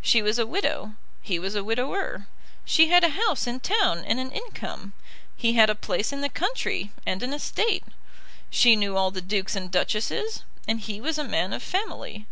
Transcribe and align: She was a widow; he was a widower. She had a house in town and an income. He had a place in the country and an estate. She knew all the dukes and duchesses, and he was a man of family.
She 0.00 0.22
was 0.22 0.38
a 0.38 0.46
widow; 0.46 0.94
he 1.22 1.40
was 1.40 1.56
a 1.56 1.64
widower. 1.64 2.28
She 2.64 2.86
had 2.90 3.02
a 3.02 3.08
house 3.18 3.48
in 3.48 3.58
town 3.58 4.04
and 4.04 4.20
an 4.20 4.30
income. 4.30 4.92
He 5.36 5.54
had 5.54 5.68
a 5.68 5.74
place 5.74 6.12
in 6.12 6.20
the 6.20 6.28
country 6.28 6.92
and 7.04 7.20
an 7.20 7.32
estate. 7.34 7.82
She 8.48 8.76
knew 8.76 8.96
all 8.96 9.10
the 9.10 9.20
dukes 9.20 9.56
and 9.56 9.72
duchesses, 9.72 10.44
and 10.68 10.78
he 10.78 11.00
was 11.00 11.18
a 11.18 11.24
man 11.24 11.52
of 11.52 11.64
family. 11.64 12.28